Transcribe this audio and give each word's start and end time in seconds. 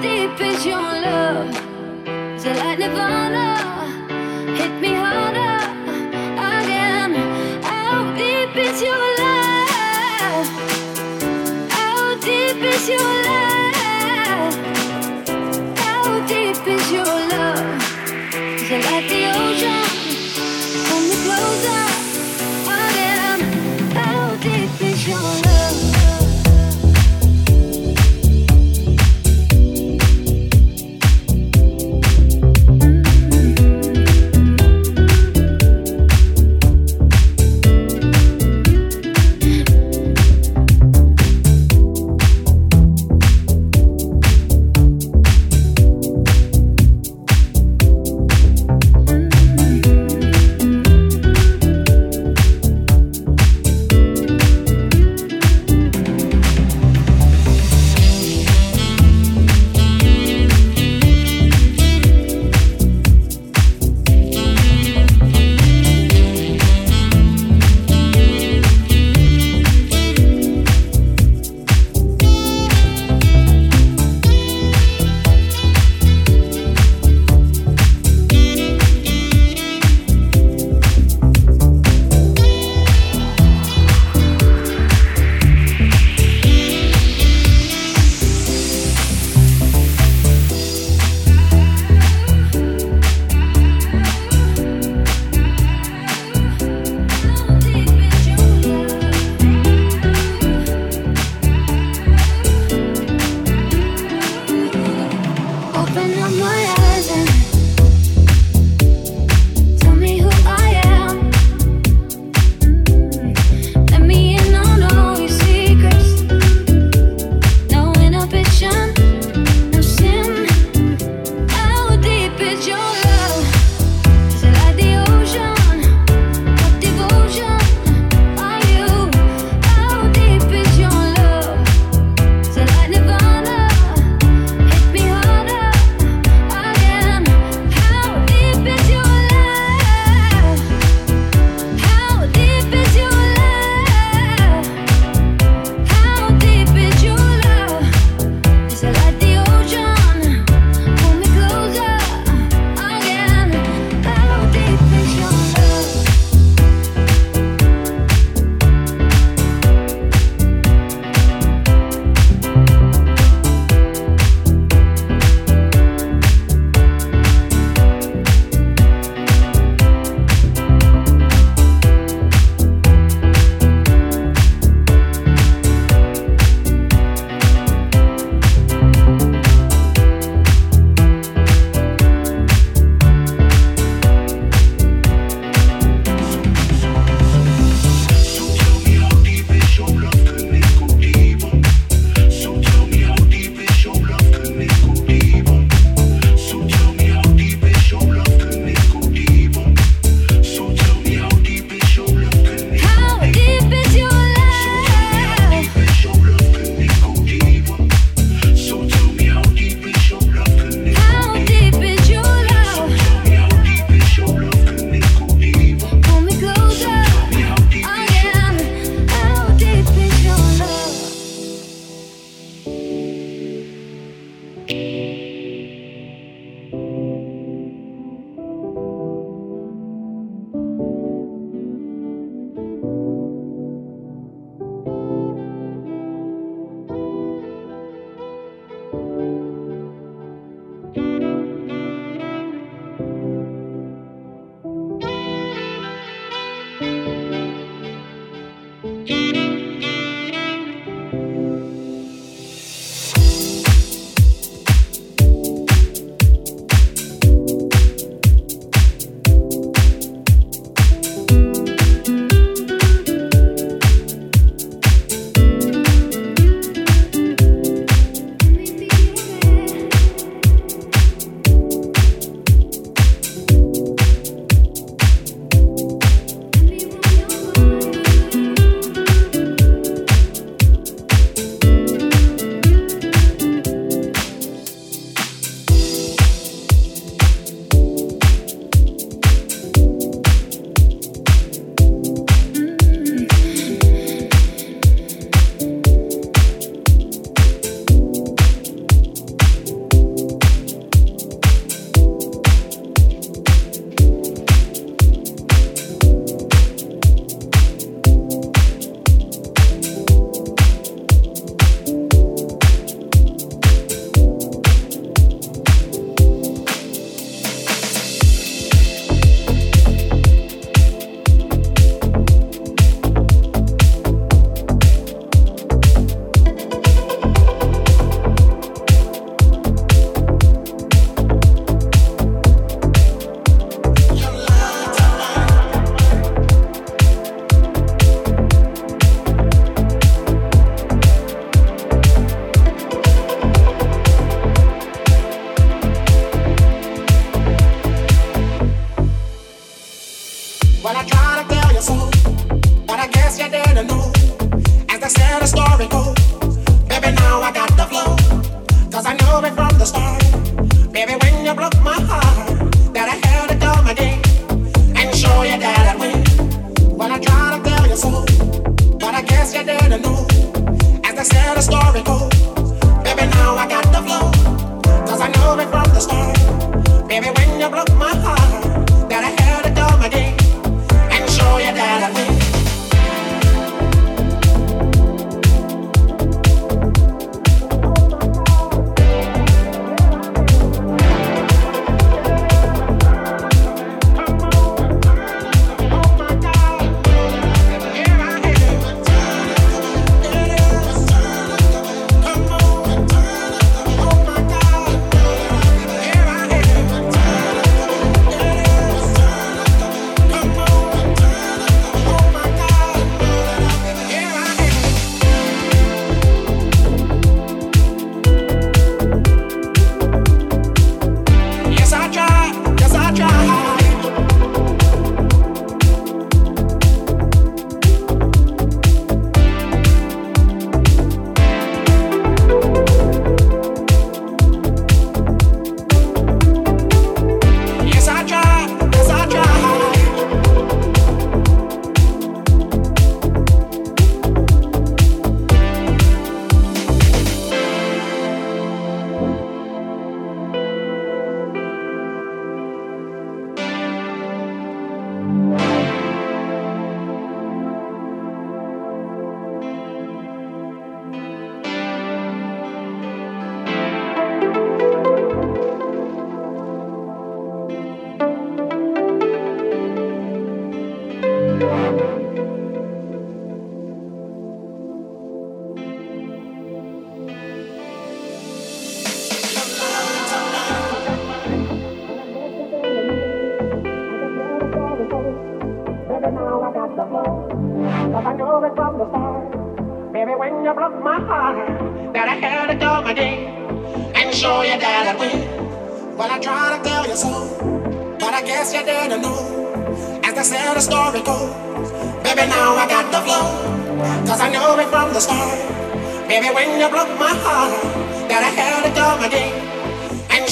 deep 0.00 0.40
is 0.40 0.64
your 0.64 0.80
love? 0.80 1.50
Is 2.36 2.44
it 2.46 2.56
like 2.56 2.78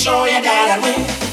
show 0.00 0.24
you 0.24 0.40
that 0.40 0.78
I 0.78 0.80
win. 0.80 1.29